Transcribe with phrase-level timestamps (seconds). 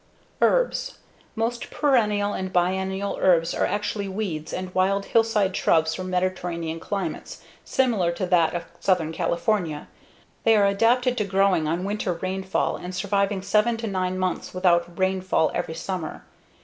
[0.41, 0.97] Herbs
[1.35, 7.43] Most perennial and biennial herbs are actually weeds and wild hillside shrubs from Mediterranean climates
[7.63, 9.87] similar to that of Southern California.
[10.43, 14.97] They are adapted to growing on winter rainfall and surviving seven to nine months without
[14.97, 16.23] rainfall every summer.